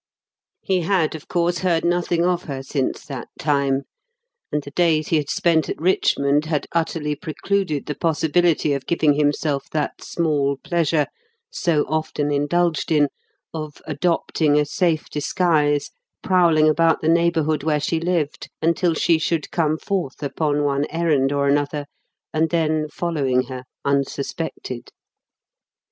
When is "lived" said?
17.99-18.49